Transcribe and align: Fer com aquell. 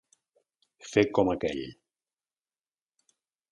Fer 0.91 1.03
com 1.19 1.29
aquell. 1.35 1.63